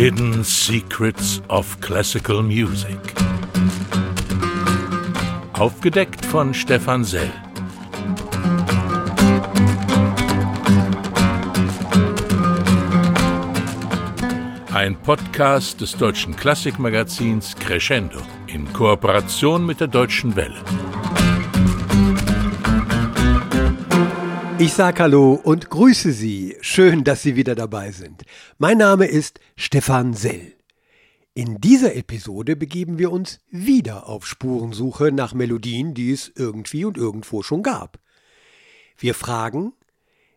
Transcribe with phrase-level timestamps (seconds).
[0.00, 3.00] Hidden Secrets of Classical Music.
[5.54, 7.28] Aufgedeckt von Stefan Sell.
[14.72, 20.62] Ein Podcast des deutschen Klassikmagazins Crescendo in Kooperation mit der Deutschen Welle.
[24.60, 26.56] Ich sag Hallo und grüße Sie.
[26.62, 28.24] Schön, dass Sie wieder dabei sind.
[28.58, 30.52] Mein Name ist Stefan Sell.
[31.32, 36.96] In dieser Episode begeben wir uns wieder auf Spurensuche nach Melodien, die es irgendwie und
[36.96, 38.00] irgendwo schon gab.
[38.98, 39.74] Wir fragen,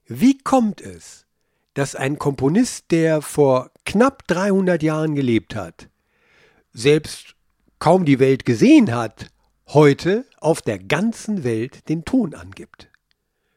[0.05, 1.25] wie kommt es,
[1.73, 5.89] dass ein Komponist, der vor knapp 300 Jahren gelebt hat,
[6.73, 7.33] selbst
[7.79, 9.31] kaum die Welt gesehen hat,
[9.69, 12.90] heute auf der ganzen Welt den Ton angibt?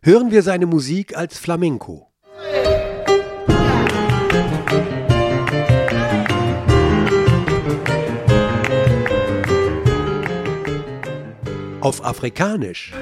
[0.06, 2.10] Hören wir seine Musik als Flamenco.
[11.80, 12.92] Auf Afrikanisch.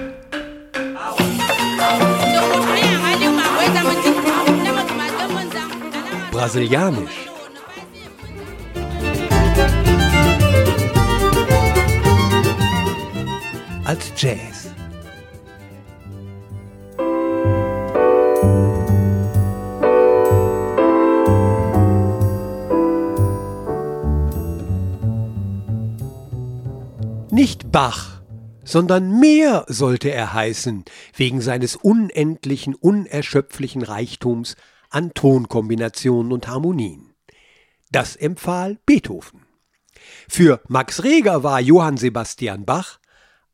[6.31, 7.29] Brasilianisch.
[13.85, 14.62] Als Jazz.
[27.73, 28.21] Bach,
[28.65, 30.85] sondern mehr sollte er heißen,
[31.17, 34.57] wegen seines unendlichen, unerschöpflichen Reichtums
[34.91, 37.15] an Tonkombinationen und Harmonien.
[37.91, 39.47] Das empfahl Beethoven.
[40.29, 43.01] Für Max Reger war Johann Sebastian Bach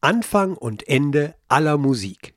[0.01, 2.35] Anfang und Ende aller Musik.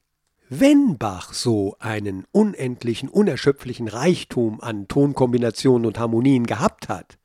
[0.49, 7.17] Wenn Bach so einen unendlichen, unerschöpflichen Reichtum an Tonkombinationen und Harmonien gehabt hat,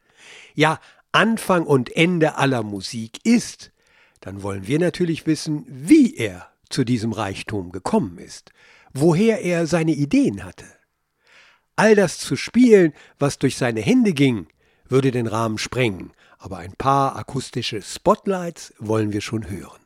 [0.54, 0.80] ja
[1.12, 3.72] Anfang und Ende aller Musik ist,
[4.20, 8.52] dann wollen wir natürlich wissen, wie er zu diesem Reichtum gekommen ist,
[8.92, 10.64] woher er seine Ideen hatte.
[11.76, 14.48] All das zu spielen, was durch seine Hände ging,
[14.88, 19.85] würde den Rahmen sprengen, aber ein paar akustische Spotlights wollen wir schon hören.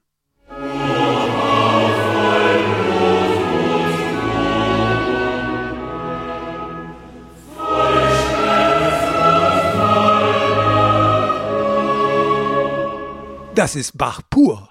[13.60, 14.70] Das ist Bach pur.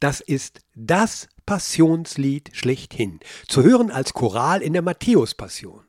[0.00, 5.84] Das ist das Passionslied schlechthin, zu hören als Choral in der Matthäus-Passion.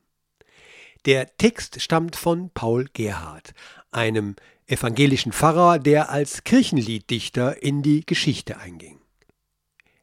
[1.06, 3.54] Der Text stammt von Paul Gerhard,
[3.92, 4.36] einem
[4.68, 9.00] evangelischen Pfarrer, der als Kirchenlieddichter in die Geschichte einging.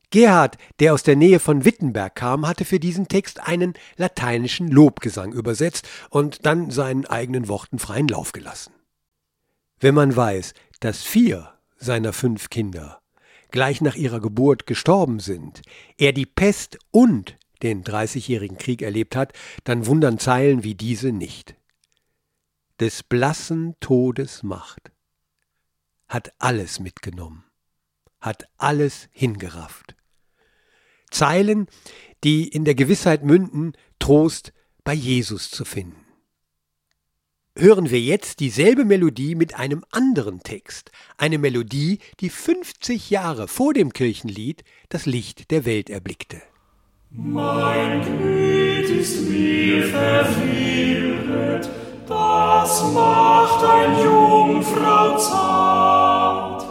[0.09, 5.35] Gerhard, der aus der Nähe von Wittenberg kam, hatte für diesen Text einen lateinischen Lobgesang
[5.35, 8.73] übersetzt und dann seinen eigenen Worten freien Lauf gelassen.
[9.79, 13.01] Wenn man weiß, dass vier seiner fünf Kinder
[13.51, 15.63] gleich nach ihrer Geburt gestorben sind,
[15.99, 19.33] er die Pest und den Dreißigjährigen Krieg erlebt hat,
[19.65, 21.57] dann wundern Zeilen wie diese nicht.
[22.79, 24.93] Des blassen Todes Macht
[26.09, 27.45] hat alles mitgenommen,
[28.21, 29.97] hat alles hingerafft.
[31.11, 31.67] Zeilen,
[32.23, 34.53] die in der Gewissheit münden, Trost
[34.85, 36.00] bei Jesus zu finden
[37.61, 40.91] hören wir jetzt dieselbe Melodie mit einem anderen Text.
[41.19, 46.41] Eine Melodie, die 50 Jahre vor dem Kirchenlied das Licht der Welt erblickte.
[47.11, 51.69] Mein Gemüt ist mir verwirret,
[52.09, 56.67] das macht ein Jungfrau zart,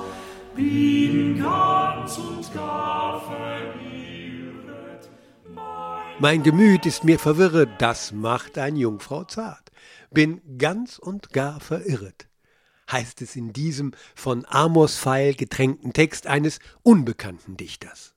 [0.55, 5.09] bin ganz und gar verirret.
[5.53, 9.69] Mein, mein Gemüt ist mir verwirret, das macht ein Jungfrau zart
[10.11, 12.27] bin ganz und gar verirret,
[12.91, 18.15] heißt es in diesem von Amos Pfeil getränkten Text eines unbekannten Dichters.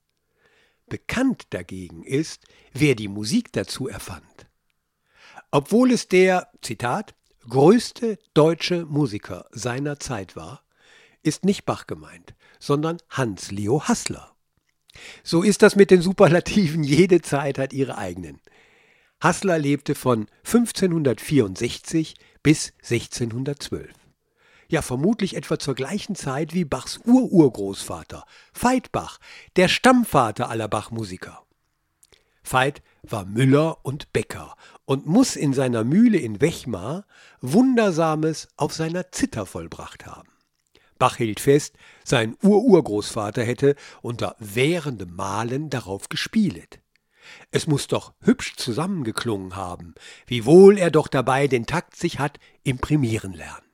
[0.87, 4.47] Bekannt dagegen ist, wer die Musik dazu erfand.
[5.51, 7.15] Obwohl es der, Zitat,
[7.47, 10.63] größte deutsche Musiker seiner Zeit war,
[11.21, 14.35] ist nicht Bach gemeint, sondern Hans Leo Hassler.
[15.23, 18.39] So ist das mit den Superlativen, jede Zeit hat ihre eigenen.
[19.23, 23.89] Hassler lebte von 1564 bis 1612.
[24.67, 29.19] Ja, vermutlich etwa zur gleichen Zeit wie Bachs Ururgroßvater, Veit Bach,
[29.55, 31.41] der Stammvater aller Bach-Musiker.
[32.43, 37.05] Veit war Müller und Bäcker und muss in seiner Mühle in Wechmar
[37.39, 40.27] Wundersames auf seiner Zither vollbracht haben.
[40.99, 46.82] Bach hielt fest, sein Ururgroßvater hätte unter währendem Malen darauf gespielet.
[47.51, 49.95] Es muss doch hübsch zusammengeklungen haben,
[50.27, 53.65] wie wohl er doch dabei den Takt sich hat imprimieren lernen.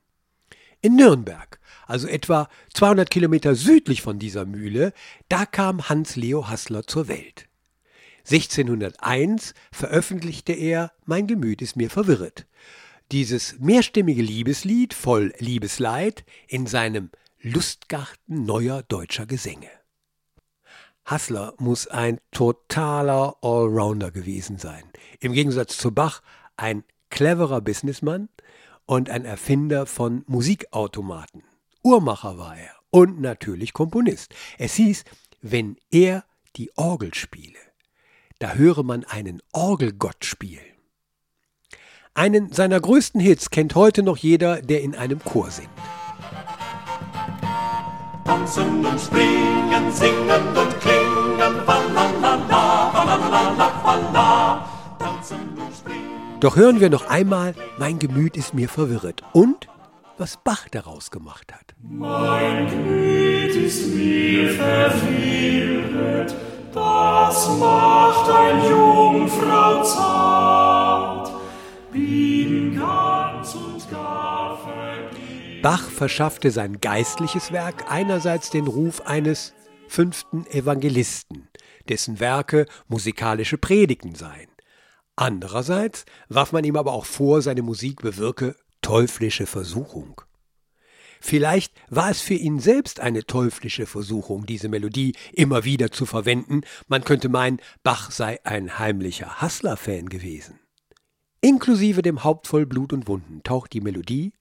[0.82, 4.92] In Nürnberg, also etwa 200 Kilometer südlich von dieser Mühle,
[5.28, 7.48] da kam Hans Leo Hassler zur Welt.
[8.24, 12.46] 1601 veröffentlichte er Mein Gemüt ist mir verwirret.
[13.12, 17.10] Dieses mehrstimmige Liebeslied voll Liebesleid in seinem
[17.40, 19.79] Lustgarten neuer deutscher Gesänge.
[21.04, 24.84] Hassler muss ein totaler Allrounder gewesen sein.
[25.18, 26.22] Im Gegensatz zu Bach
[26.56, 28.28] ein cleverer Businessman
[28.86, 31.42] und ein Erfinder von Musikautomaten.
[31.82, 34.34] Uhrmacher war er und natürlich Komponist.
[34.58, 35.04] Es hieß,
[35.40, 36.24] wenn er
[36.56, 37.58] die Orgel spiele,
[38.38, 40.64] da höre man einen Orgelgott spielen.
[42.14, 45.70] Einen seiner größten Hits kennt heute noch jeder, der in einem Chor singt.
[48.30, 54.64] Tanzen und springen, singen und klingen, walalala, walalala, walla.
[55.00, 56.38] Tanzen und springen.
[56.38, 59.66] Doch hören wir noch einmal, mein Gemüt ist mir verwirret und
[60.16, 61.74] was Bach daraus gemacht hat.
[61.82, 66.32] Mein Gemüt ist mir verwirret,
[66.72, 71.32] das macht ein Jungfrau zart,
[71.92, 72.29] bin
[75.62, 79.52] Bach verschaffte sein geistliches Werk einerseits den Ruf eines
[79.88, 81.50] fünften Evangelisten,
[81.86, 84.48] dessen Werke musikalische Predigten seien.
[85.16, 90.22] Andererseits warf man ihm aber auch vor, seine Musik bewirke teuflische Versuchung.
[91.20, 96.62] Vielleicht war es für ihn selbst eine teuflische Versuchung, diese Melodie immer wieder zu verwenden.
[96.88, 100.58] Man könnte meinen, Bach sei ein heimlicher Hassler-Fan gewesen.
[101.42, 104.32] Inklusive dem Haupt voll Blut und Wunden taucht die Melodie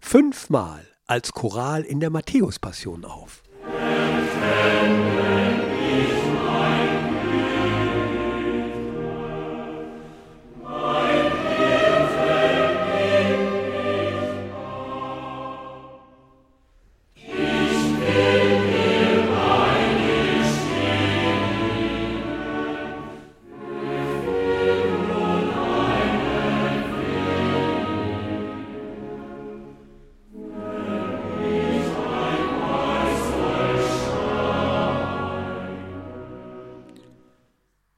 [0.00, 3.42] fünfmal als Choral in der Matthäus-Passion auf.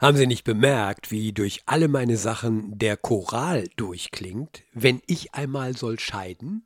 [0.00, 5.76] Haben Sie nicht bemerkt, wie durch alle meine Sachen der Choral durchklingt, wenn ich einmal
[5.76, 6.64] soll scheiden?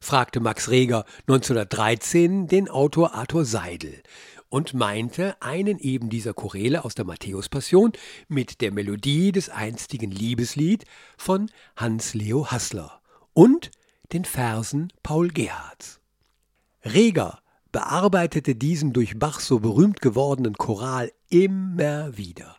[0.00, 4.02] fragte Max Reger 1913 den Autor Arthur Seidel
[4.48, 7.92] und meinte einen eben dieser Choräle aus der Matthäus-Passion
[8.26, 10.84] mit der Melodie des einstigen Liebeslied
[11.16, 13.00] von Hans Leo Hassler
[13.34, 13.70] und
[14.12, 16.00] den Versen Paul Gerhards.
[16.84, 17.38] Reger
[17.70, 22.56] bearbeitete diesen durch Bach so berühmt gewordenen Choral immer wieder.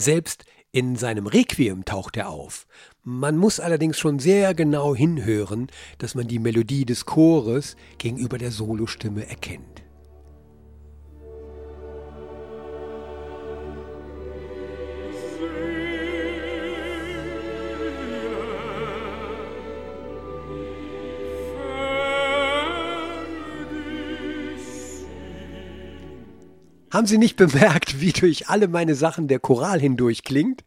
[0.00, 2.68] Selbst in seinem Requiem taucht er auf.
[3.02, 5.66] Man muss allerdings schon sehr genau hinhören,
[5.98, 9.82] dass man die Melodie des Chores gegenüber der Solostimme erkennt.
[26.98, 30.64] Haben Sie nicht bemerkt, wie durch alle meine Sachen der Choral hindurch klingt?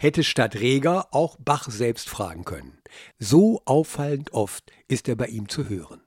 [0.00, 2.76] Hätte statt Reger auch Bach selbst fragen können.
[3.20, 6.00] So auffallend oft ist er bei ihm zu hören.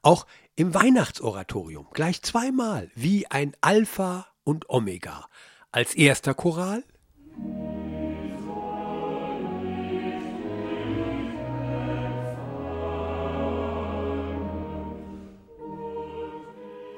[0.00, 0.24] Auch
[0.56, 5.26] im Weihnachtsoratorium gleich zweimal wie ein Alpha und Omega.
[5.70, 6.82] Als erster Choral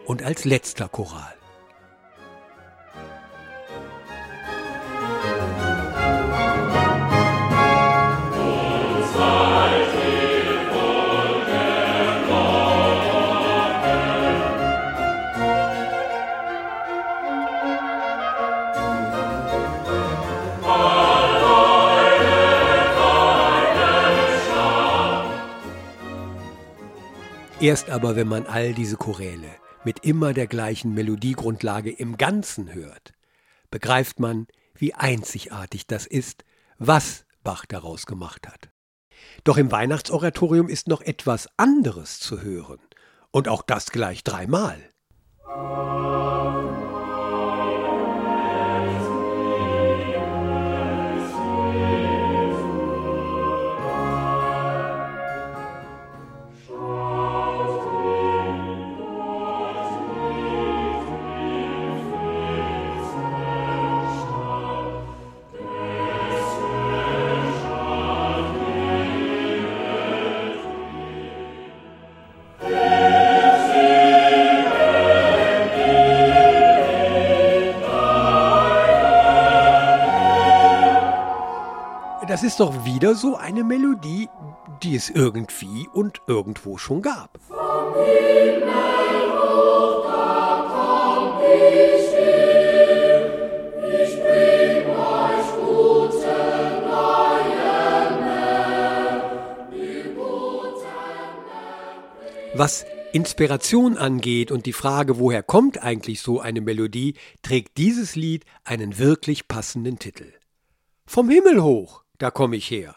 [0.07, 1.42] und als letzter Choral.
[27.63, 29.49] Erst aber, wenn man all diese Choräle
[29.85, 33.13] mit immer der gleichen Melodiegrundlage im Ganzen hört,
[33.71, 36.45] begreift man, wie einzigartig das ist,
[36.79, 38.71] was Bach daraus gemacht hat.
[39.45, 42.81] Doch im Weihnachtsoratorium ist noch etwas anderes zu hören,
[43.31, 44.83] und auch das gleich dreimal.
[82.43, 84.29] Das ist doch wieder so eine Melodie,
[84.83, 87.39] die es irgendwie und irgendwo schon gab.
[102.55, 108.45] Was Inspiration angeht und die Frage, woher kommt eigentlich so eine Melodie, trägt dieses Lied
[108.65, 110.33] einen wirklich passenden Titel.
[111.07, 112.95] Vom Himmel hoch, da komme ich her.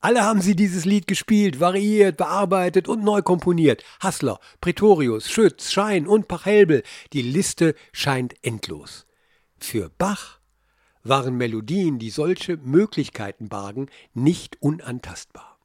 [0.00, 3.82] Alle haben sie dieses Lied gespielt, variiert, bearbeitet und neu komponiert.
[4.00, 6.82] Hassler, Pretorius, Schütz, Schein und Pachelbel.
[7.14, 9.06] Die Liste scheint endlos.
[9.58, 10.40] Für Bach
[11.02, 15.58] waren Melodien, die solche Möglichkeiten bargen, nicht unantastbar.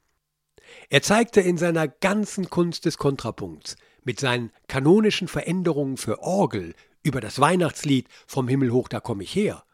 [0.88, 7.20] Er zeigte in seiner ganzen Kunst des Kontrapunkts mit seinen kanonischen Veränderungen für Orgel über
[7.20, 9.64] das Weihnachtslied Vom Himmel hoch, da komm ich her,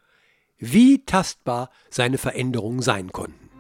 [0.62, 3.50] wie tastbar seine Veränderungen sein konnten.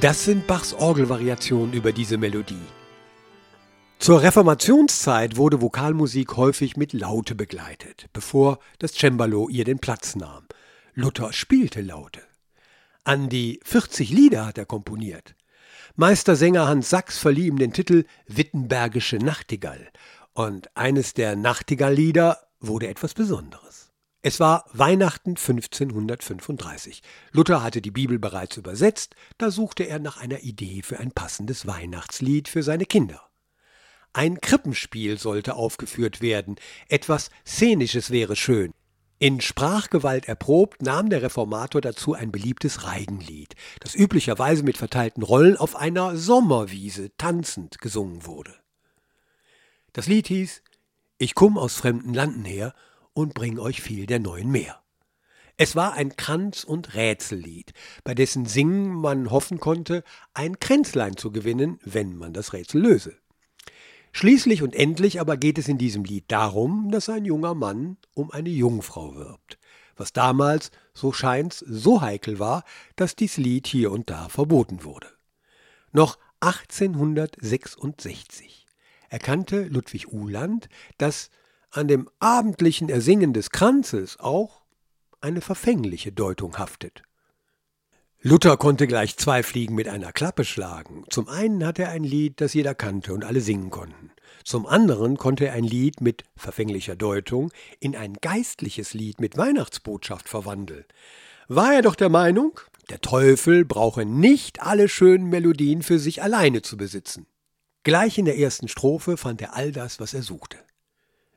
[0.00, 2.54] Das sind Bachs Orgelvariationen über diese Melodie.
[4.06, 10.44] Zur Reformationszeit wurde Vokalmusik häufig mit Laute begleitet, bevor das Cembalo ihr den Platz nahm.
[10.94, 12.20] Luther spielte Laute.
[13.02, 15.34] An die 40 Lieder hat er komponiert.
[15.96, 19.88] Meistersänger Hans Sachs verlieh ihm den Titel Wittenbergische Nachtigall
[20.34, 23.90] und eines der Nachtigalllieder wurde etwas Besonderes.
[24.22, 27.02] Es war Weihnachten 1535.
[27.32, 31.66] Luther hatte die Bibel bereits übersetzt, da suchte er nach einer Idee für ein passendes
[31.66, 33.25] Weihnachtslied für seine Kinder.
[34.16, 36.56] Ein Krippenspiel sollte aufgeführt werden,
[36.88, 38.72] etwas Szenisches wäre schön.
[39.18, 45.58] In Sprachgewalt erprobt nahm der Reformator dazu ein beliebtes Reigenlied, das üblicherweise mit verteilten Rollen
[45.58, 48.54] auf einer Sommerwiese tanzend gesungen wurde.
[49.92, 50.62] Das Lied hieß
[51.18, 52.72] Ich komm aus fremden Landen her
[53.12, 54.82] und bring euch viel der neuen Meer.
[55.58, 61.30] Es war ein Kranz- und Rätsellied, bei dessen Singen man hoffen konnte, ein Kränzlein zu
[61.32, 63.18] gewinnen, wenn man das Rätsel löse.
[64.16, 68.30] Schließlich und endlich aber geht es in diesem Lied darum, dass ein junger Mann um
[68.30, 69.58] eine Jungfrau wirbt,
[69.94, 72.64] was damals, so scheint's, so heikel war,
[72.96, 75.08] dass dies Lied hier und da verboten wurde.
[75.92, 78.64] Noch 1866
[79.10, 81.28] erkannte Ludwig Uhland, dass
[81.70, 84.62] an dem abendlichen Ersingen des Kranzes auch
[85.20, 87.02] eine verfängliche Deutung haftet.
[88.22, 91.04] Luther konnte gleich zwei Fliegen mit einer Klappe schlagen.
[91.10, 94.10] Zum einen hatte er ein Lied, das jeder kannte und alle singen konnten.
[94.42, 100.28] Zum anderen konnte er ein Lied mit verfänglicher Deutung in ein geistliches Lied mit Weihnachtsbotschaft
[100.28, 100.84] verwandeln.
[101.48, 102.58] War er doch der Meinung,
[102.90, 107.26] der Teufel brauche nicht alle schönen Melodien für sich alleine zu besitzen.
[107.84, 110.58] Gleich in der ersten Strophe fand er all das, was er suchte.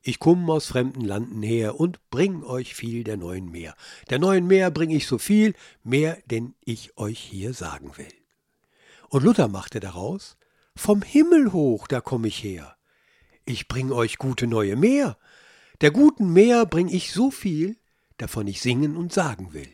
[0.02, 3.76] Ich kumm aus fremden Landen her und bring euch viel der neuen Meer.
[4.10, 5.54] Der neuen Meer bring ich so viel,
[5.84, 8.08] mehr denn ich euch hier sagen will.
[9.10, 10.38] Und Luther machte daraus,
[10.76, 12.78] vom Himmel hoch, da komm ich her.
[13.44, 15.18] Ich bring euch gute neue Meer.
[15.82, 17.78] Der guten Meer bring ich so viel,
[18.18, 19.74] davon ich singen und sagen will.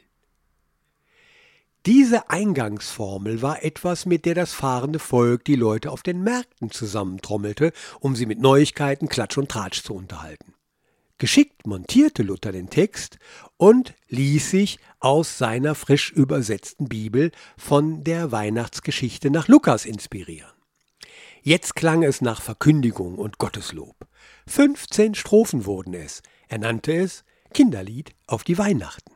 [1.85, 7.73] Diese Eingangsformel war etwas, mit der das fahrende Volk die Leute auf den Märkten zusammentrommelte,
[7.99, 10.55] um sie mit Neuigkeiten, Klatsch und Tratsch zu unterhalten.
[11.19, 13.19] Geschickt montierte Luther den Text
[13.57, 20.51] und ließ sich aus seiner frisch übersetzten Bibel von der Weihnachtsgeschichte nach Lukas inspirieren.
[21.43, 23.95] Jetzt klang es nach Verkündigung und Gotteslob.
[24.47, 26.23] 15 Strophen wurden es.
[26.47, 27.23] Er nannte es
[27.53, 29.14] Kinderlied auf die Weihnachten.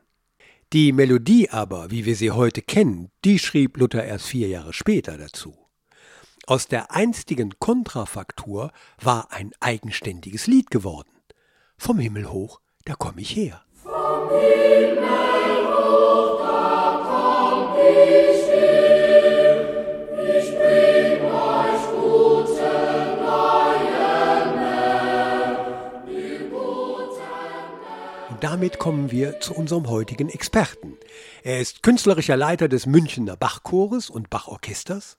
[0.71, 5.17] Die Melodie aber, wie wir sie heute kennen, die schrieb Luther erst vier Jahre später
[5.17, 5.57] dazu.
[6.45, 8.71] Aus der einstigen Kontrafaktur
[9.01, 11.09] war ein eigenständiges Lied geworden.
[11.75, 13.63] Vom Himmel hoch, da komm ich her.
[13.73, 18.38] Vom Himmel hoch, da komm ich
[28.39, 30.97] damit kommen wir zu unserem heutigen Experten.
[31.43, 35.17] Er ist künstlerischer Leiter des Münchener Bachchores und Bachorchesters,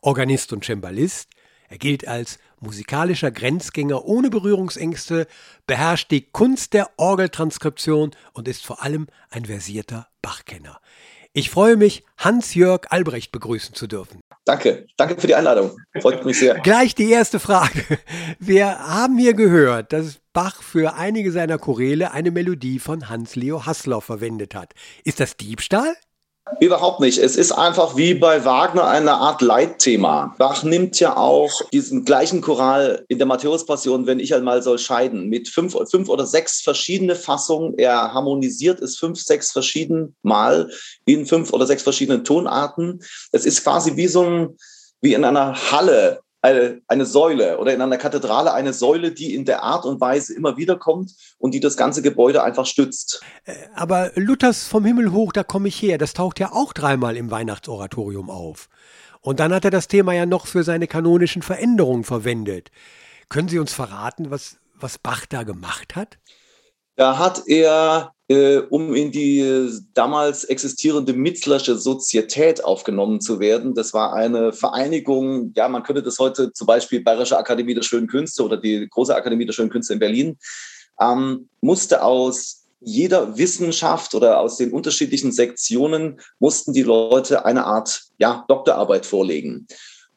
[0.00, 1.28] Organist und Cembalist.
[1.68, 5.26] Er gilt als musikalischer Grenzgänger ohne Berührungsängste,
[5.66, 10.80] beherrscht die Kunst der Orgeltranskription und ist vor allem ein versierter Bachkenner.
[11.32, 14.20] Ich freue mich, Hans-Jörg Albrecht begrüßen zu dürfen.
[14.50, 15.76] Danke, danke für die Einladung.
[16.00, 16.54] Freut mich sehr.
[16.54, 17.84] Gleich die erste Frage.
[18.40, 24.00] Wir haben hier gehört, dass Bach für einige seiner Choräle eine Melodie von Hans-Leo Hassler
[24.00, 24.74] verwendet hat.
[25.04, 25.94] Ist das Diebstahl?
[26.58, 27.18] Überhaupt nicht.
[27.18, 30.34] Es ist einfach wie bei Wagner eine Art Leitthema.
[30.38, 35.28] Bach nimmt ja auch diesen gleichen Choral in der Matthäus-Passion, wenn ich einmal soll scheiden,
[35.28, 37.78] mit fünf, fünf oder sechs verschiedene Fassungen.
[37.78, 40.70] Er harmonisiert es fünf, sechs verschieden Mal
[41.04, 43.00] in fünf oder sechs verschiedenen Tonarten.
[43.32, 44.56] Es ist quasi wie so ein,
[45.00, 49.44] wie in einer Halle eine, eine Säule oder in einer Kathedrale eine Säule, die in
[49.44, 53.22] der Art und Weise immer wieder kommt und die das ganze Gebäude einfach stützt.
[53.44, 57.16] Äh, aber Luthers vom Himmel hoch, da komme ich her, das taucht ja auch dreimal
[57.16, 58.68] im Weihnachtsoratorium auf.
[59.20, 62.70] Und dann hat er das Thema ja noch für seine kanonischen Veränderungen verwendet.
[63.28, 66.18] Können Sie uns verraten, was, was Bach da gemacht hat?
[66.96, 73.74] Da hat er um in die damals existierende Mitzlersche Sozietät aufgenommen zu werden.
[73.74, 78.06] Das war eine Vereinigung, ja, man könnte das heute zum Beispiel Bayerische Akademie der Schönen
[78.06, 80.38] Künste oder die Große Akademie der Schönen Künste in Berlin,
[81.00, 88.04] ähm, musste aus jeder Wissenschaft oder aus den unterschiedlichen Sektionen mussten die Leute eine Art
[88.18, 89.66] ja, Doktorarbeit vorlegen.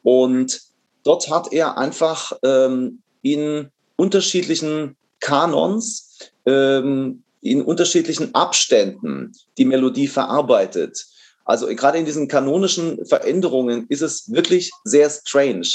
[0.02, 0.60] Und
[1.02, 11.04] dort hat er einfach ähm, in unterschiedlichen Kanons ähm, in unterschiedlichen Abständen die Melodie verarbeitet.
[11.44, 15.68] Also gerade in diesen kanonischen Veränderungen ist es wirklich sehr strange.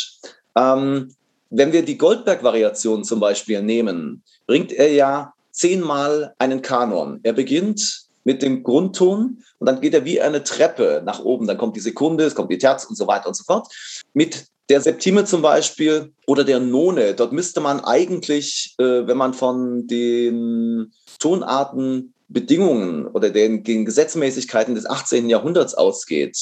[0.55, 1.13] Ähm,
[1.51, 7.19] wenn wir die Goldberg-Variation zum Beispiel nehmen, bringt er ja zehnmal einen Kanon.
[7.21, 11.47] Er beginnt mit dem Grundton und dann geht er wie eine Treppe nach oben.
[11.47, 13.67] Dann kommt die Sekunde, es kommt die Terz und so weiter und so fort.
[14.13, 19.33] Mit der Septime zum Beispiel oder der None, dort müsste man eigentlich, äh, wenn man
[19.33, 25.27] von den Tonartenbedingungen oder den, den Gesetzmäßigkeiten des 18.
[25.27, 26.37] Jahrhunderts ausgeht,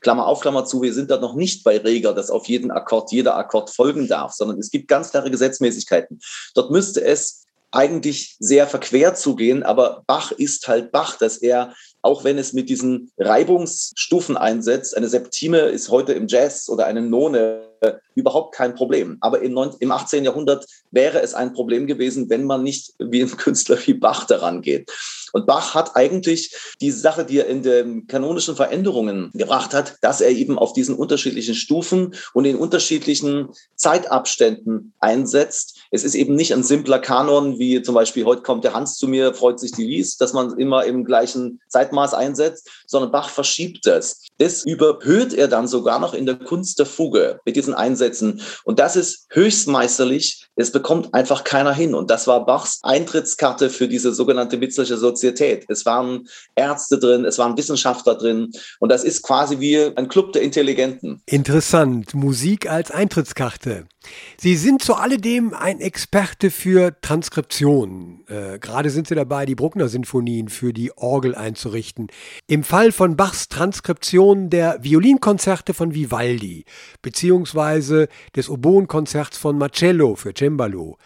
[0.00, 3.12] Klammer auf, Klammer zu, wir sind da noch nicht bei Reger, dass auf jeden Akkord
[3.12, 6.18] jeder Akkord folgen darf, sondern es gibt ganz klare Gesetzmäßigkeiten.
[6.56, 12.24] Dort müsste es eigentlich sehr verquert zugehen, aber Bach ist halt Bach, dass er auch
[12.24, 14.96] wenn es mit diesen Reibungsstufen einsetzt.
[14.96, 17.68] Eine Septime ist heute im Jazz oder eine None
[18.14, 19.18] überhaupt kein Problem.
[19.20, 20.24] Aber im, 19, im 18.
[20.24, 24.62] Jahrhundert wäre es ein Problem gewesen, wenn man nicht wie ein Künstler wie Bach daran
[24.62, 24.90] geht.
[25.32, 30.20] Und Bach hat eigentlich die Sache, die er in den kanonischen Veränderungen gebracht hat, dass
[30.20, 35.77] er eben auf diesen unterschiedlichen Stufen und in unterschiedlichen Zeitabständen einsetzt.
[35.90, 39.08] Es ist eben nicht ein simpler Kanon, wie zum Beispiel heute kommt der Hans zu
[39.08, 43.86] mir, freut sich die Lies, dass man immer im gleichen Zeitmaß einsetzt, sondern Bach verschiebt
[43.86, 44.27] es.
[44.38, 48.40] Das überhöht er dann sogar noch in der Kunst der Fuge mit diesen Einsätzen.
[48.64, 50.46] Und das ist höchstmeisterlich.
[50.54, 51.94] Es bekommt einfach keiner hin.
[51.94, 55.64] Und das war Bachs Eintrittskarte für diese sogenannte Witzliche Sozietät.
[55.68, 58.52] Es waren Ärzte drin, es waren Wissenschaftler drin.
[58.78, 61.20] Und das ist quasi wie ein Club der Intelligenten.
[61.26, 62.14] Interessant.
[62.14, 63.86] Musik als Eintrittskarte.
[64.38, 68.24] Sie sind zu alledem ein Experte für Transkriptionen.
[68.28, 72.08] Äh, gerade sind Sie dabei, die Bruckner-Sinfonien für die Orgel einzurichten.
[72.46, 76.64] Im Fall von Bachs Transkription der Violinkonzerte von Vivaldi
[77.02, 80.98] beziehungsweise des Oboenkonzerts von Marcello für Cembalo.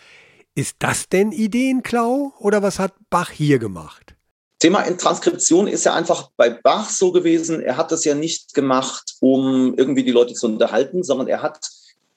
[0.54, 4.14] Ist das denn Ideenklau oder was hat Bach hier gemacht?
[4.58, 8.54] Thema in Transkription ist ja einfach bei Bach so gewesen, er hat das ja nicht
[8.54, 11.68] gemacht, um irgendwie die Leute zu unterhalten, sondern er hat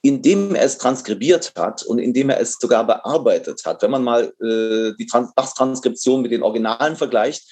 [0.06, 3.82] indem er es transkribiert hat und indem er es sogar bearbeitet hat.
[3.82, 7.44] Wenn man mal äh, die Trans Bachs Transkription mit den Originalen vergleicht,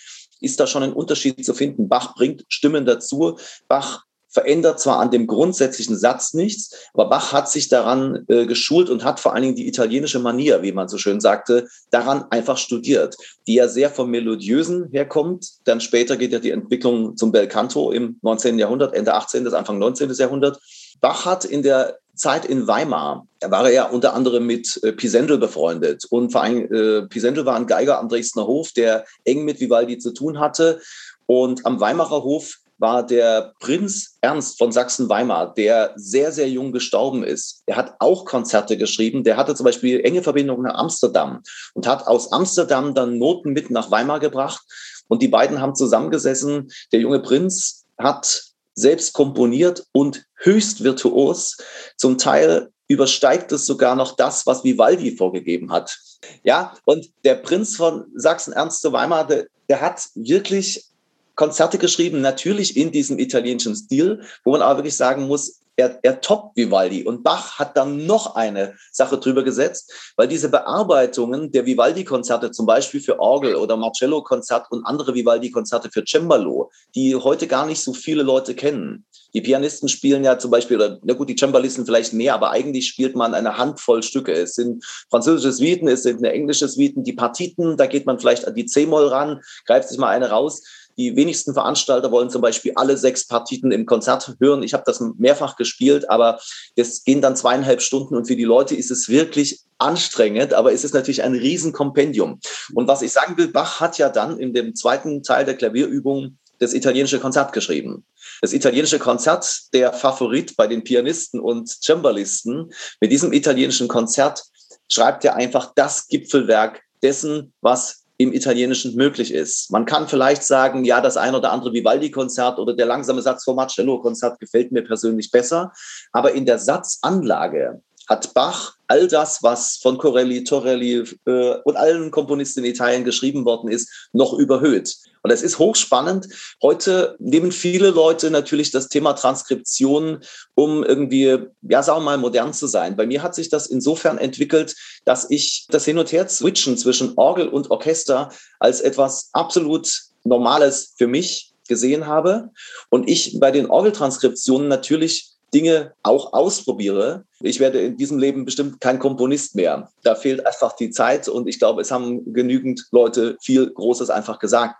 [0.44, 1.88] ist da schon ein Unterschied zu finden.
[1.88, 3.38] Bach bringt Stimmen dazu.
[3.68, 4.04] Bach
[4.34, 9.04] verändert zwar an dem grundsätzlichen Satz nichts, aber Bach hat sich daran äh, geschult und
[9.04, 13.16] hat vor allen Dingen die italienische Manier, wie man so schön sagte, daran einfach studiert,
[13.46, 15.48] die ja sehr vom Melodiösen herkommt.
[15.66, 18.58] Dann später geht ja die Entwicklung zum Bel Canto im 19.
[18.58, 19.44] Jahrhundert, Ende 18.
[19.44, 20.12] bis Anfang 19.
[20.12, 20.60] Jahrhundert.
[21.00, 25.38] Bach hat in der Zeit in Weimar, war er ja unter anderem mit äh, Pisendel
[25.38, 26.06] befreundet.
[26.10, 29.98] Und vor allem, äh, Pisendel war ein Geiger am Dresdner Hof, der eng mit Vivaldi
[29.98, 30.82] zu tun hatte.
[31.26, 37.24] Und am Weimarer Hof war der Prinz Ernst von Sachsen-Weimar, der sehr, sehr jung gestorben
[37.24, 37.64] ist.
[37.66, 39.24] Er hat auch Konzerte geschrieben.
[39.24, 41.42] Der hatte zum Beispiel enge Verbindungen nach Amsterdam
[41.74, 44.64] und hat aus Amsterdam dann Noten mit nach Weimar gebracht.
[45.08, 46.72] Und die beiden haben zusammengesessen.
[46.92, 51.58] Der junge Prinz hat selbst komponiert und höchst virtuos.
[51.98, 56.00] Zum Teil übersteigt es sogar noch das, was Vivaldi vorgegeben hat.
[56.44, 60.86] Ja, und der Prinz von Sachsen, Ernst zu Weimar, der, der hat wirklich
[61.36, 66.22] Konzerte geschrieben, natürlich in diesem italienischen Stil, wo man aber wirklich sagen muss, er, er
[66.22, 67.04] toppt Vivaldi.
[67.04, 72.66] Und Bach hat dann noch eine Sache drüber gesetzt, weil diese Bearbeitungen der Vivaldi-Konzerte, zum
[72.66, 77.94] Beispiel für Orgel oder Marcello-Konzert und andere Vivaldi-Konzerte für Cembalo, die heute gar nicht so
[77.94, 79.06] viele Leute kennen.
[79.34, 82.88] Die Pianisten spielen ja zum Beispiel, oder na gut, die Cembalisten vielleicht mehr, aber eigentlich
[82.88, 84.32] spielt man eine Handvoll Stücke.
[84.32, 88.54] Es sind französische Suiten, es sind englische Suiten, die Partiten, da geht man vielleicht an
[88.54, 90.62] die C-Moll ran, greift sich mal eine raus.
[90.98, 94.64] Die wenigsten Veranstalter wollen zum Beispiel alle sechs Partiten im Konzert hören.
[94.64, 96.40] Ich habe das mehrfach gespielt, aber
[96.76, 100.84] das gehen dann zweieinhalb Stunden und für die Leute ist es wirklich anstrengend, aber es
[100.84, 102.40] ist natürlich ein Riesenkompendium.
[102.74, 106.38] Und was ich sagen will, Bach hat ja dann in dem zweiten Teil der Klavierübung
[106.60, 108.06] das italienische Konzert geschrieben.
[108.42, 114.44] Das italienische Konzert, der Favorit bei den Pianisten und Cembalisten, mit diesem italienischen Konzert
[114.90, 119.72] schreibt er einfach das Gipfelwerk dessen, was im Italienischen möglich ist.
[119.72, 123.56] Man kann vielleicht sagen, ja, das ein oder andere Vivaldi-Konzert oder der langsame Satz vom
[123.56, 125.72] Marcello-Konzert gefällt mir persönlich besser.
[126.12, 132.12] Aber in der Satzanlage hat Bach all das, was von Corelli, Torelli äh, und allen
[132.12, 134.96] Komponisten in Italien geschrieben worden ist, noch überhöht.
[135.24, 136.28] Und es ist hochspannend.
[136.62, 140.20] Heute nehmen viele Leute natürlich das Thema Transkription,
[140.54, 142.98] um irgendwie, ja, sagen wir mal, modern zu sein.
[142.98, 147.14] Bei mir hat sich das insofern entwickelt, dass ich das Hin- und Her switchen zwischen
[147.16, 149.90] Orgel und Orchester als etwas absolut
[150.26, 152.50] Normales für mich gesehen habe.
[152.90, 157.26] Und ich bei den Orgeltranskriptionen natürlich Dinge auch ausprobiere.
[157.42, 159.90] Ich werde in diesem Leben bestimmt kein Komponist mehr.
[160.04, 164.40] Da fehlt einfach die Zeit und ich glaube, es haben genügend Leute viel Großes einfach
[164.40, 164.76] gesagt.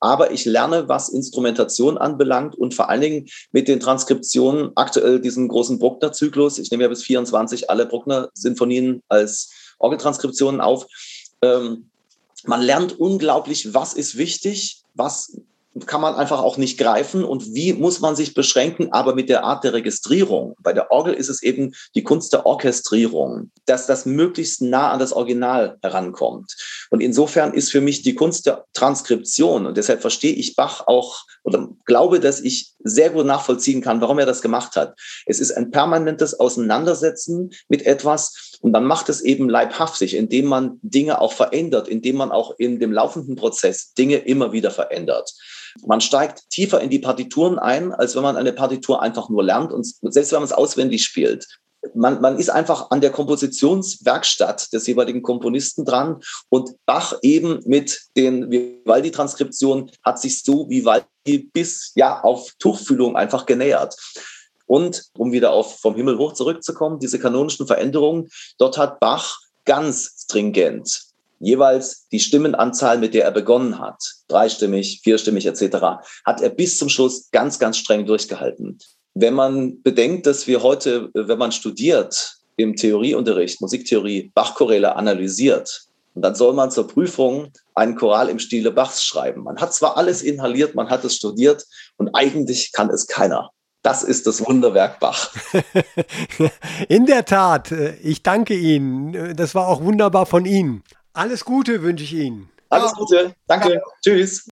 [0.00, 5.48] Aber ich lerne, was Instrumentation anbelangt und vor allen Dingen mit den Transkriptionen aktuell diesen
[5.48, 6.58] großen Bruckner-Zyklus.
[6.58, 10.86] Ich nehme ja bis 24 alle Bruckner-Sinfonien als Orgeltranskriptionen auf.
[11.42, 11.90] Ähm,
[12.44, 15.38] man lernt unglaublich, was ist wichtig, was
[15.86, 19.44] kann man einfach auch nicht greifen und wie muss man sich beschränken, aber mit der
[19.44, 20.54] Art der Registrierung.
[20.60, 24.98] Bei der Orgel ist es eben die Kunst der Orchestrierung, dass das möglichst nah an
[24.98, 26.54] das Original herankommt.
[26.90, 31.24] Und insofern ist für mich die Kunst der Transkription und deshalb verstehe ich Bach auch
[31.42, 34.98] oder glaube, dass ich sehr gut nachvollziehen kann, warum er das gemacht hat.
[35.26, 40.78] Es ist ein permanentes Auseinandersetzen mit etwas, und dann macht es eben leibhaftig, indem man
[40.80, 45.34] Dinge auch verändert, indem man auch in dem laufenden Prozess Dinge immer wieder verändert.
[45.86, 49.72] Man steigt tiefer in die Partituren ein, als wenn man eine Partitur einfach nur lernt
[49.72, 51.46] und selbst wenn man es auswendig spielt.
[51.94, 58.00] Man, man ist einfach an der Kompositionswerkstatt des jeweiligen Komponisten dran und Bach eben mit
[58.16, 63.96] den Vivaldi-Transkriptionen hat sich so Vivaldi bis ja auf Tuchfühlung einfach genähert.
[64.66, 70.24] Und um wieder auf vom Himmel hoch zurückzukommen, diese kanonischen Veränderungen, dort hat Bach ganz
[70.24, 71.13] stringent
[71.44, 75.76] jeweils die Stimmenanzahl, mit der er begonnen hat, dreistimmig, vierstimmig etc.,
[76.24, 78.78] hat er bis zum Schluss ganz, ganz streng durchgehalten.
[79.14, 86.22] Wenn man bedenkt, dass wir heute, wenn man studiert, im Theorieunterricht, Musiktheorie, Bachchoräle analysiert, und
[86.22, 89.42] dann soll man zur Prüfung einen Choral im Stile Bachs schreiben.
[89.42, 93.50] Man hat zwar alles inhaliert, man hat es studiert und eigentlich kann es keiner.
[93.82, 95.30] Das ist das Wunderwerk Bach.
[96.88, 99.36] In der Tat, äh, ich danke Ihnen.
[99.36, 100.82] Das war auch wunderbar von Ihnen.
[101.14, 102.50] Alles Gute wünsche ich Ihnen.
[102.68, 103.34] Alles Gute.
[103.46, 103.80] Danke.
[104.02, 104.48] Tschüss.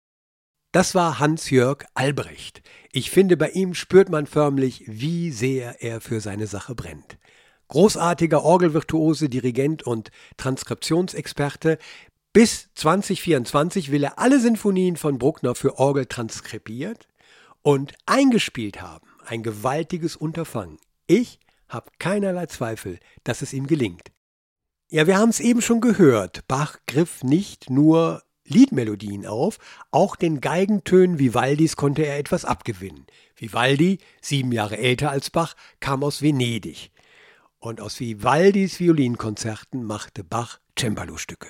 [0.73, 2.63] Das war Hans-Jörg Albrecht.
[2.93, 7.19] Ich finde, bei ihm spürt man förmlich, wie sehr er für seine Sache brennt.
[7.69, 11.79] Großartiger Orgelvirtuose, Dirigent und Transkriptionsexperte.
[12.33, 17.09] Bis 2024 will er alle Sinfonien von Bruckner für Orgel transkribiert
[17.63, 20.79] und eingespielt haben ein gewaltiges Unterfangen.
[21.07, 24.11] Ich habe keinerlei Zweifel, dass es ihm gelingt.
[24.91, 26.49] Ja, wir haben es eben schon gehört.
[26.49, 29.59] Bach griff nicht nur Liedmelodien auf,
[29.91, 33.07] auch den Geigentönen Vivaldis konnte er etwas abgewinnen.
[33.37, 36.91] Vivaldi, sieben Jahre älter als Bach, kam aus Venedig.
[37.59, 41.49] Und aus Vivaldis Violinkonzerten machte Bach Cembalo-Stücke.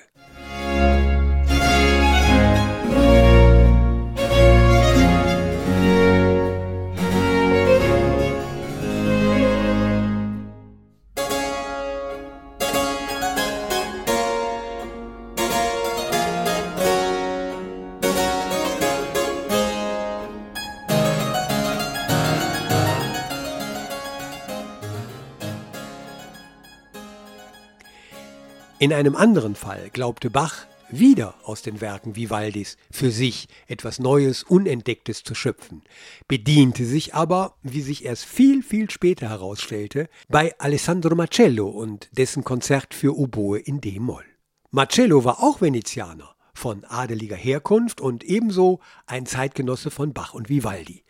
[28.81, 34.45] In einem anderen Fall glaubte Bach, wieder aus den Werken Vivaldis für sich etwas Neues,
[34.45, 35.83] Unentdecktes zu schöpfen,
[36.29, 42.45] bediente sich aber, wie sich erst viel, viel später herausstellte, bei Alessandro Marcello und dessen
[42.45, 44.25] Konzert für Oboe in D-Moll.
[44.71, 51.03] Marcello war auch Venezianer, von adeliger Herkunft und ebenso ein Zeitgenosse von Bach und Vivaldi.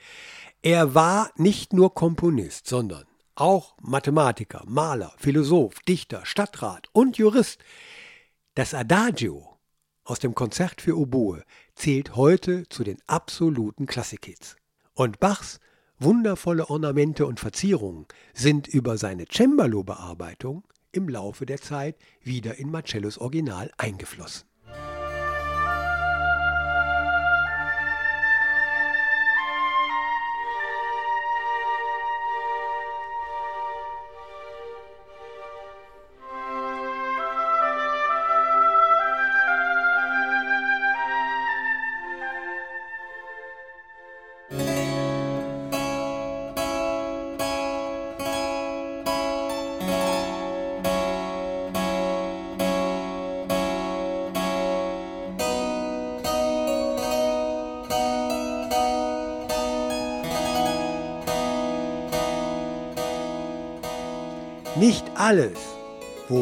[0.63, 3.05] Er war nicht nur Komponist, sondern
[3.41, 7.59] auch Mathematiker, Maler, Philosoph, Dichter, Stadtrat und Jurist.
[8.55, 9.59] Das Adagio
[10.05, 14.57] aus dem Konzert für Oboe zählt heute zu den absoluten Klassikhits.
[14.95, 15.61] Und Bachs
[15.99, 23.19] wundervolle Ornamente und Verzierungen sind über seine Cembalo-Bearbeitung im Laufe der Zeit wieder in Marcellos
[23.19, 24.49] Original eingeflossen.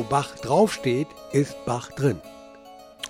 [0.08, 2.20] Bach draufsteht, ist Bach drin.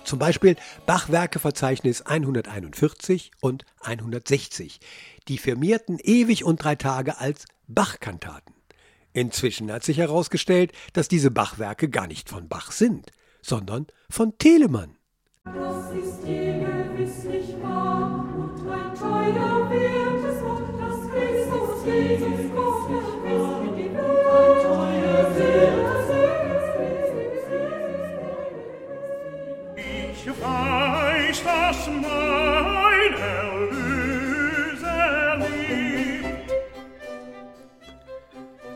[0.03, 0.55] Zum Beispiel
[0.85, 4.79] Bachwerkeverzeichnis 141 und 160.
[5.27, 8.53] Die firmierten ewig und drei Tage als Bachkantaten.
[9.13, 14.95] Inzwischen hat sich herausgestellt, dass diese Bachwerke gar nicht von Bach sind, sondern von Telemann.
[15.43, 22.89] Das ist nicht wahr und ein teuer wertes Wort, das Christus Jesus Gott
[23.25, 24.63] ist in die Welt.
[24.63, 25.86] Teuer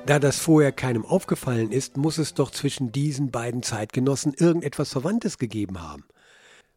[0.05, 5.37] Da das vorher keinem aufgefallen ist, muss es doch zwischen diesen beiden Zeitgenossen irgendetwas Verwandtes
[5.37, 6.03] gegeben haben.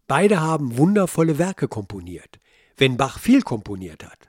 [0.07, 2.38] Beide haben wundervolle Werke komponiert.
[2.77, 4.29] Wenn Bach viel komponiert hat,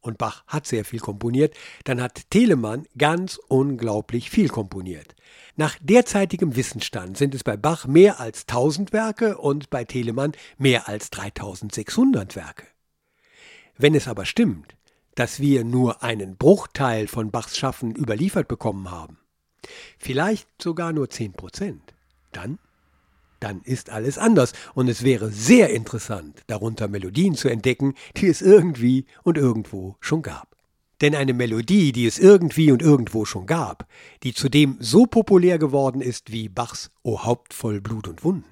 [0.00, 5.14] und Bach hat sehr viel komponiert, dann hat Telemann ganz unglaublich viel komponiert.
[5.56, 10.88] Nach derzeitigem Wissensstand sind es bei Bach mehr als 1000 Werke und bei Telemann mehr
[10.88, 12.66] als 3600 Werke.
[13.76, 14.76] Wenn es aber stimmt,
[15.14, 19.18] dass wir nur einen Bruchteil von Bachs Schaffen überliefert bekommen haben,
[19.98, 21.94] vielleicht sogar nur 10 Prozent,
[22.32, 22.58] dann
[23.40, 28.42] dann ist alles anders und es wäre sehr interessant, darunter Melodien zu entdecken, die es
[28.42, 30.56] irgendwie und irgendwo schon gab.
[31.00, 33.86] Denn eine Melodie, die es irgendwie und irgendwo schon gab,
[34.22, 38.44] die zudem so populär geworden ist wie Bachs O Haupt voll Blut und Wunden.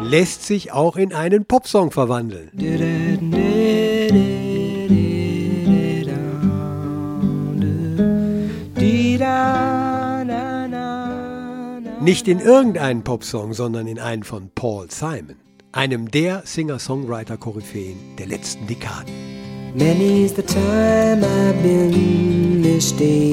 [0.00, 2.50] Lässt sich auch in einen Popsong verwandeln.
[12.04, 15.36] Nicht in irgendeinen Popsong, sondern in einen von Paul Simon,
[15.72, 19.10] einem der Singer-Songwriter-Koryphäen der letzten Dekaden.
[19.74, 23.24] Many's the time I've been mistaken,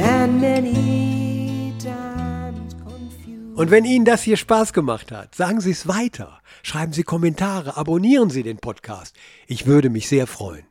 [0.00, 3.58] and many times confused.
[3.58, 6.40] Und wenn Ihnen das hier Spaß gemacht hat, sagen Sie es weiter.
[6.62, 9.14] Schreiben Sie Kommentare, abonnieren Sie den Podcast.
[9.46, 10.64] Ich würde mich sehr freuen.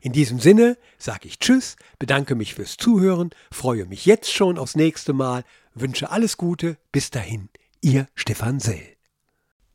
[0.00, 4.74] In diesem Sinne sage ich Tschüss, bedanke mich fürs Zuhören, freue mich jetzt schon aufs
[4.74, 7.50] nächste Mal, wünsche alles Gute, bis dahin,
[7.82, 8.96] Ihr Stefan Sell.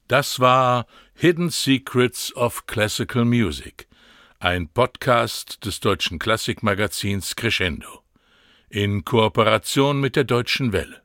[0.07, 3.87] Das war Hidden Secrets of Classical Music,
[4.39, 8.01] ein Podcast des deutschen Klassikmagazins Crescendo
[8.69, 11.01] in Kooperation mit der Deutschen Welle.